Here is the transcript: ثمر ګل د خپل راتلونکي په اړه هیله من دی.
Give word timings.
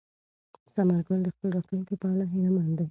ثمر 0.73 0.99
ګل 1.07 1.19
د 1.25 1.29
خپل 1.35 1.47
راتلونکي 1.55 1.95
په 2.01 2.07
اړه 2.11 2.25
هیله 2.33 2.51
من 2.57 2.71
دی. 2.75 2.79